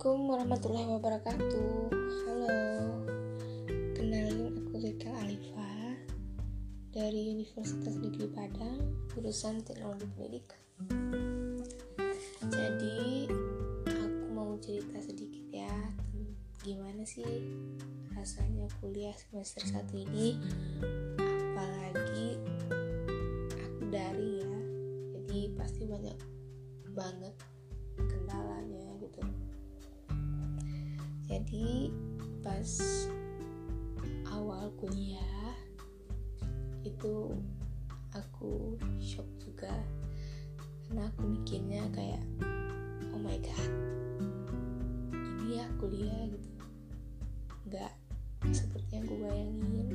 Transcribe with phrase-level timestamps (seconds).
[0.00, 1.92] Assalamualaikum warahmatullahi wabarakatuh.
[2.24, 2.56] Halo.
[3.92, 5.72] Kenalin aku Rika Alifa
[6.88, 8.80] Dari Universitas Negeri Padang
[9.12, 10.60] Jurusan Teknologi Pendidikan
[12.48, 13.28] Jadi
[13.92, 15.76] Aku mau cerita sedikit ya
[16.64, 17.44] Gimana sih
[18.16, 20.40] Rasanya kuliah semester 1 ini?
[21.20, 22.40] Apalagi
[23.52, 24.56] Aku dari ya.
[25.12, 26.16] Jadi pasti banyak
[26.96, 27.36] banget
[28.00, 29.49] kendalanya gitu
[31.40, 31.88] jadi
[32.44, 32.68] pas
[34.28, 35.56] awal kuliah
[36.84, 37.32] itu
[38.12, 39.72] aku shock juga.
[40.84, 42.20] Karena aku mikirnya kayak
[43.16, 43.72] oh my god
[45.16, 46.50] ini ya kuliah gitu.
[47.72, 47.92] Nggak
[48.52, 49.88] seperti yang gue bayangin.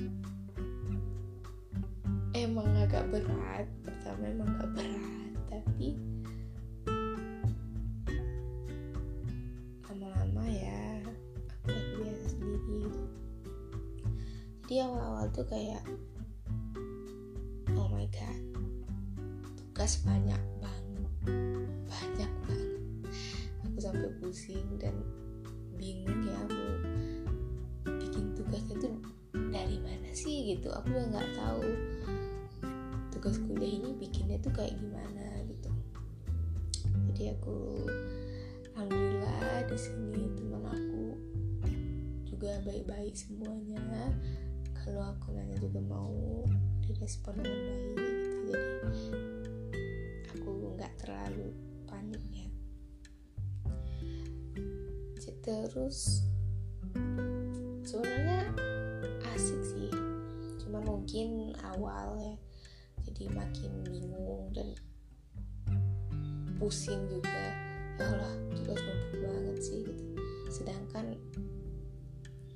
[2.34, 5.94] Emang agak berat pertama emang agak berat tapi
[14.76, 15.80] jadi awal-awal tuh kayak
[17.80, 18.40] oh my god
[19.56, 21.08] tugas banyak banget
[21.88, 22.72] banyak banget.
[23.64, 24.92] Aku sampai pusing dan
[25.80, 26.76] bingung ya mau
[27.88, 29.00] bikin tugasnya tuh
[29.48, 30.68] dari mana sih gitu.
[30.76, 31.64] Aku udah nggak tahu
[33.16, 35.72] tugas kuliah ini bikinnya tuh kayak gimana gitu.
[37.16, 37.80] Jadi aku
[38.76, 41.16] alhamdulillah di sini teman aku
[42.28, 44.12] juga baik-baik semuanya
[44.86, 46.46] kalau aku nanya juga mau
[46.86, 47.58] direspon dengan
[47.98, 48.38] baik gitu.
[48.46, 48.70] Jadi
[50.30, 51.50] aku nggak terlalu
[51.90, 52.46] panik ya.
[55.46, 56.26] Terus.
[57.86, 58.50] Sebenarnya
[59.30, 59.94] asik sih.
[60.58, 62.36] Cuma mungkin awal ya
[63.06, 64.74] jadi makin bingung dan
[66.58, 67.54] pusing juga.
[68.02, 68.82] Ya Allah tugas
[69.22, 70.04] banget sih gitu.
[70.50, 71.14] Sedangkan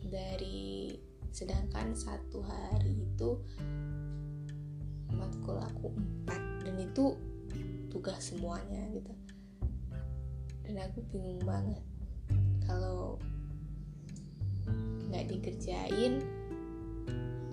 [0.09, 0.97] dari
[1.39, 3.39] sedangkan satu hari itu
[5.16, 7.16] matkul aku empat dan itu
[7.88, 9.16] tugas semuanya gitu.
[10.67, 11.79] Dan aku bingung banget
[12.67, 13.16] kalau
[15.07, 16.19] nggak dikerjain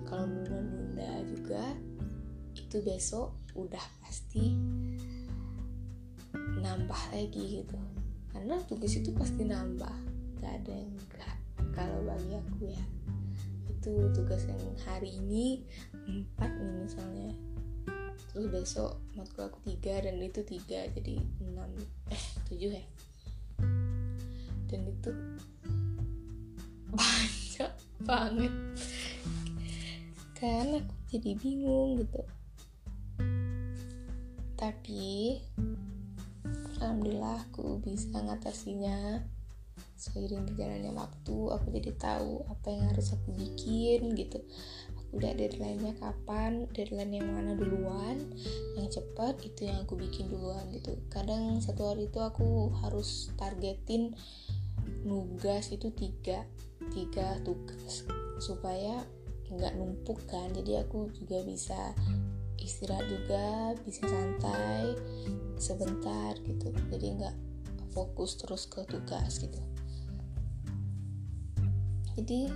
[0.03, 1.71] kalau nunda-nunda juga
[2.59, 4.51] itu besok udah pasti
[6.59, 7.79] nambah lagi gitu.
[8.35, 9.95] Karena tugas itu pasti nambah
[10.43, 11.35] gak ada yang enggak
[11.71, 12.96] kalau bagi aku ya
[13.87, 15.63] itu tugas yang hari ini
[16.11, 17.31] empat nih misalnya.
[18.27, 21.71] Terus besok matkul aku tiga dan itu tiga jadi enam
[22.11, 22.83] eh tujuh ya.
[24.67, 25.11] Dan itu
[26.91, 27.71] banyak
[28.03, 28.53] banget.
[30.35, 32.21] Kan aku jadi bingung gitu.
[34.59, 35.39] Tapi
[36.83, 39.23] alhamdulillah aku bisa ngatasinya
[39.97, 44.39] seiring berjalannya waktu aku jadi tahu apa yang harus aku bikin gitu.
[44.93, 48.21] Aku lihat deadline-nya kapan deadline yang mana duluan
[48.77, 51.01] yang cepat itu yang aku bikin duluan gitu.
[51.09, 54.13] Kadang satu hari itu aku harus targetin
[55.03, 56.45] nugas itu tiga
[56.93, 58.05] tiga tugas
[58.37, 59.01] supaya
[59.49, 60.53] nggak numpuk kan.
[60.53, 61.97] Jadi aku juga bisa
[62.61, 64.93] istirahat juga bisa santai
[65.57, 66.69] sebentar gitu.
[66.93, 67.35] Jadi nggak
[67.97, 69.57] fokus terus ke tugas gitu
[72.17, 72.49] jadi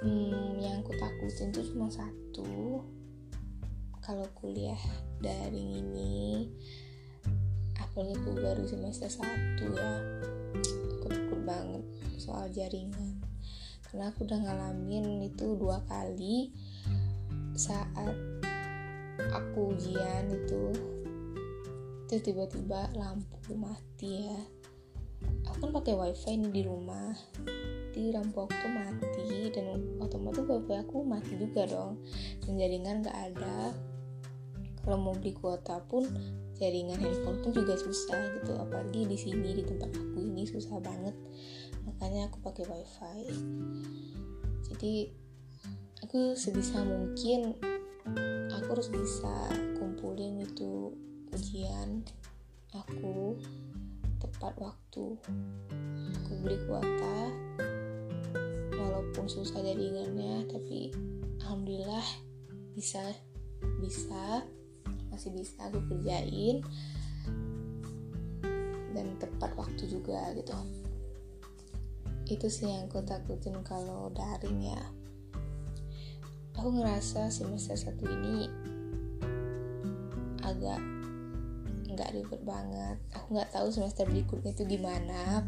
[0.00, 2.80] hmm, yang aku takutin itu cuma satu.
[4.00, 4.80] Kalau kuliah
[5.20, 6.48] daring ini
[7.80, 9.92] apalagi aku baru semester satu ya
[10.96, 11.84] aku takut banget
[12.16, 13.20] soal jaringan.
[13.84, 16.48] Karena aku udah ngalamin itu dua kali
[17.52, 18.16] saat
[19.36, 20.72] aku ujian itu
[22.08, 24.40] itu tiba-tiba lampu mati ya.
[25.48, 27.12] Aku kan pakai wifi nih di rumah
[27.94, 32.02] di lampu aku tuh mati dan otomatis wifi aku mati juga dong.
[32.42, 33.70] Dan jaringan gak ada.
[34.82, 36.02] Kalau mau beli kuota pun
[36.58, 38.58] jaringan handphone pun juga susah gitu.
[38.58, 41.14] Apalagi di sini di tempat aku ini susah banget.
[41.86, 43.30] Makanya aku pakai wifi.
[44.74, 44.94] Jadi
[46.02, 47.54] aku sebisa mungkin
[48.50, 50.90] aku harus bisa kumpulin itu
[51.30, 52.02] ujian
[52.74, 53.38] aku
[54.18, 55.14] tepat waktu.
[56.18, 57.30] Aku beli kuota
[58.84, 60.92] walaupun susah jaringannya tapi
[61.40, 62.04] alhamdulillah
[62.76, 63.00] bisa
[63.80, 64.44] bisa
[65.14, 66.60] masih bisa aku kerjain.
[68.94, 70.54] Dan tepat waktu juga gitu.
[72.26, 74.82] Itu sih yang aku takutin kalau daring ya.
[76.58, 78.46] Aku ngerasa semester satu ini
[80.42, 80.78] agak
[81.94, 82.98] nggak ribet banget.
[83.14, 85.46] Aku nggak tahu semester berikutnya itu gimana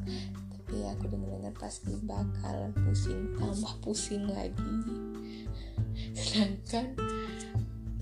[0.67, 4.75] tapi aku dengar-dengar pasti bakalan pusing tambah pusing lagi.
[6.11, 6.99] Sedangkan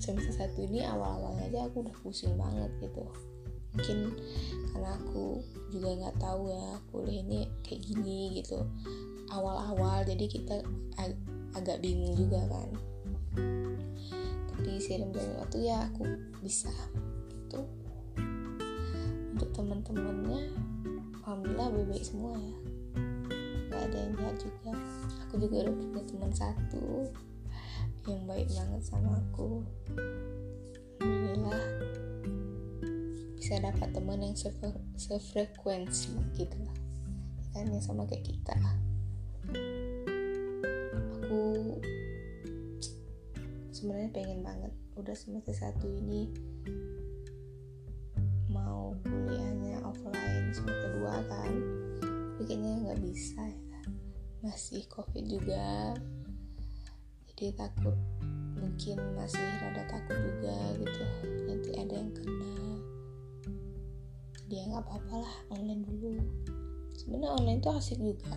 [0.01, 3.05] semester satu ini awal-awalnya aja aku udah pusing banget gitu.
[3.77, 4.17] Mungkin
[4.73, 8.65] karena aku juga nggak tahu ya kuliah ini kayak gini gitu.
[9.29, 10.65] Awal-awal jadi kita
[10.97, 11.13] ag
[11.53, 12.69] agak bingung juga kan.
[14.57, 16.03] Tapi seiring berjalannya waktu ya aku
[16.41, 16.73] bisa
[17.29, 17.61] gitu.
[19.37, 20.73] Untuk teman-temannya
[21.25, 22.55] alhamdulillah baik-baik semua ya.
[23.65, 24.71] Nggak ada yang jahat juga.
[25.25, 26.85] Aku juga udah punya teman satu
[28.05, 29.65] yang baik banget sama aku.
[31.01, 31.61] Alhamdulillah
[33.41, 34.37] bisa dapat teman yang
[35.01, 36.77] sefrekuensi gitu lah.
[37.57, 38.53] Kan yang sama kayak kita.
[41.25, 41.41] Aku
[43.73, 44.69] sebenarnya pengen banget.
[44.93, 46.29] Udah semester satu ini
[53.15, 53.79] bisa ya.
[54.43, 55.95] Masih covid juga.
[57.31, 57.95] Jadi takut
[58.59, 61.03] mungkin masih rada takut juga gitu.
[61.47, 62.59] Nanti ada yang kena.
[64.51, 66.19] Dia ya nggak apa-apa lah online dulu.
[66.91, 68.35] Sebenarnya online tuh asik juga.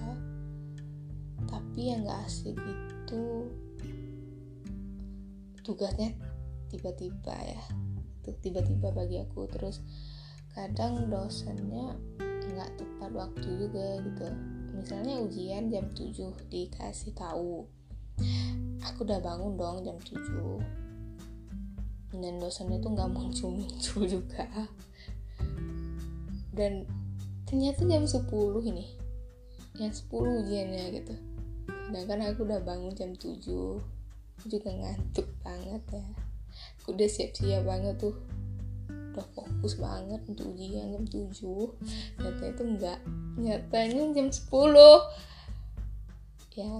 [1.51, 3.51] Tapi yang nggak asik itu
[5.67, 6.15] tugasnya
[6.71, 7.63] tiba-tiba ya.
[8.23, 9.43] Tiba-tiba bagi aku.
[9.51, 9.83] Terus
[10.55, 11.99] kadang dosennya
[12.55, 17.67] nggak tepat waktu juga gitu misalnya ujian jam 7 dikasih tahu
[18.83, 20.79] aku udah bangun dong jam 7
[22.17, 24.49] dan dosennya tuh nggak muncul-muncul juga.
[26.57, 26.89] Dan
[27.45, 28.25] ternyata jam 10
[28.65, 28.87] ini
[29.77, 30.09] yang 10
[30.45, 31.15] ujiannya gitu.
[31.89, 33.39] Sedangkan aku udah bangun jam 7
[34.49, 36.07] juga ngantuk banget ya.
[36.81, 38.17] Aku udah siap-siap banget tuh
[39.19, 41.35] udah fokus banget untuk ujian jam 7
[42.15, 42.99] ternyata itu enggak
[43.35, 44.47] nyatanya jam 10
[46.55, 46.71] ya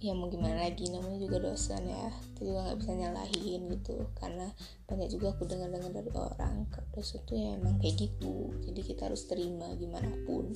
[0.00, 2.08] ya mau gimana lagi namanya juga dosen ya.
[2.32, 4.48] Kita juga nggak bisa nyalahin gitu karena
[4.88, 6.64] banyak juga aku dengar-dengar dari orang
[6.96, 8.48] dosen tuh ya emang kayak gitu.
[8.64, 10.48] Jadi kita harus terima gimana pun.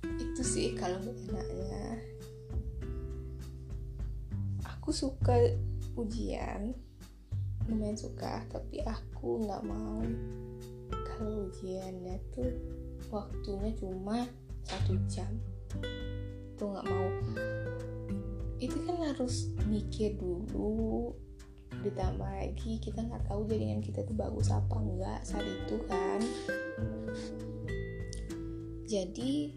[0.00, 2.00] Itu sih kalau enaknya.
[4.80, 5.36] Aku suka
[6.00, 6.72] ujian
[7.70, 10.02] lumayan suka tapi aku nggak mau.
[10.90, 12.50] Kalau ujiannya tuh
[13.14, 14.26] waktunya cuma
[14.66, 15.30] satu jam.
[16.58, 17.08] Tuh nggak mau.
[18.58, 21.14] Itu kan harus mikir dulu
[21.80, 26.20] ditambah lagi kita nggak tahu jaringan kita tuh bagus apa enggak saat itu kan.
[28.90, 29.54] Jadi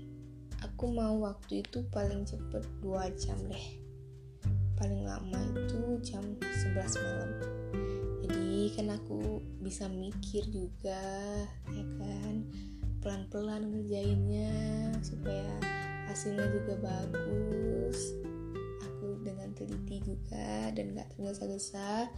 [0.61, 3.67] aku mau waktu itu paling cepet dua jam deh.
[4.77, 7.52] Paling lama itu jam 11 malam
[8.73, 11.05] kan aku bisa mikir juga
[11.69, 12.49] ya kan?
[13.05, 14.49] Pelan-pelan ngerjainnya
[15.05, 15.45] supaya
[16.09, 18.17] hasilnya juga bagus.
[18.81, 22.09] Aku dengan teliti juga dan gak tergesa-gesa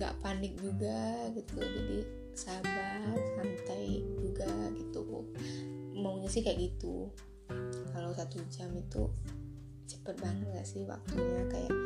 [0.00, 1.60] gak panik juga gitu.
[1.60, 2.00] Jadi
[2.32, 5.28] sabar santai juga gitu.
[5.92, 7.12] Maunya sih kayak gitu.
[7.92, 9.04] Kalau satu jam itu
[9.84, 11.44] cepet banget gak sih waktunya?
[11.52, 11.76] Kayak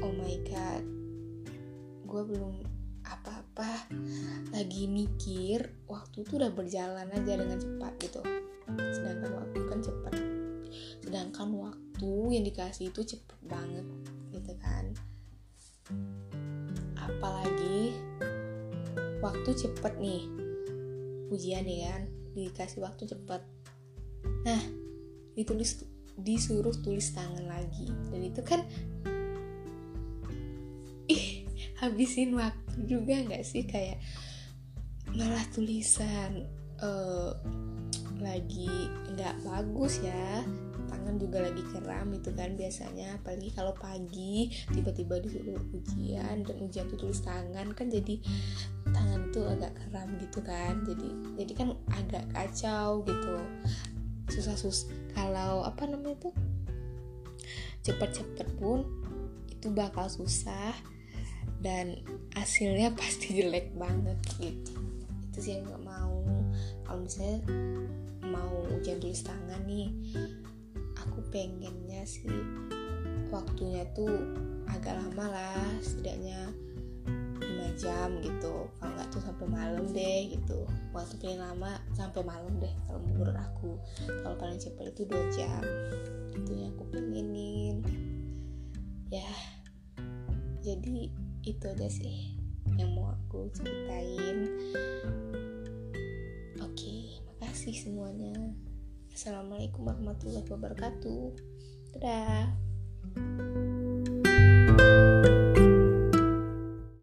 [0.00, 0.95] oh my god
[2.06, 2.54] gue belum
[3.06, 3.90] apa-apa
[4.50, 8.20] lagi mikir waktu itu udah berjalan aja dengan cepat gitu.
[8.66, 10.14] Sedangkan waktu kan cepat.
[11.02, 13.86] Sedangkan waktu yang dikasih itu cepet banget
[14.34, 14.84] gitu kan.
[16.98, 17.94] Apalagi
[19.22, 20.22] waktu cepet nih.
[21.30, 22.02] Ujian ya kan
[22.36, 23.42] dikasih waktu cepet
[24.46, 24.62] nah
[25.34, 25.82] ditulis
[26.18, 27.90] disuruh tulis tangan lagi.
[28.10, 28.66] Dan itu kan
[31.86, 33.64] habisin waktu juga nggak sih?
[33.64, 34.02] Kayak
[35.14, 36.44] malah tulisan
[36.82, 37.32] uh,
[38.20, 40.42] lagi nggak bagus ya.
[40.86, 43.18] Tangan juga lagi keram itu kan biasanya.
[43.18, 48.22] Apalagi kalau pagi tiba-tiba disuruh ujian dan ujian tuh tulis tangan kan jadi
[48.90, 50.82] tangan tuh agak keram gitu kan.
[50.86, 53.34] Jadi jadi kan agak kacau gitu.
[54.30, 56.34] Susah sus kalau apa namanya tuh
[57.86, 58.82] cepet-cepet pun
[59.46, 60.74] itu bakal susah
[61.66, 61.98] dan
[62.38, 64.78] hasilnya pasti jelek banget gitu.
[65.34, 66.22] Itu sih yang nggak mau.
[66.86, 67.42] Kalau misalnya
[68.22, 69.90] mau ujian tulis tangan nih
[71.02, 72.30] aku pengennya sih
[73.34, 74.14] waktunya tuh
[74.70, 76.54] agak lama lah setidaknya
[77.42, 78.70] 5 jam gitu.
[78.78, 80.70] Kalau nggak tuh sampai malam deh gitu.
[80.94, 83.74] Waktu paling lama sampai malam deh kalau menurut aku.
[84.22, 85.66] Kalau paling cepat itu dua jam.
[86.30, 87.82] Itu yang aku pengenin.
[89.10, 89.26] Ya
[90.62, 92.34] jadi itu aja sih
[92.74, 94.50] yang mau aku ceritain.
[96.58, 98.34] Oke makasih semuanya.
[99.14, 101.24] Assalamualaikum warahmatullahi wabarakatuh.
[101.94, 103.45] Dadah.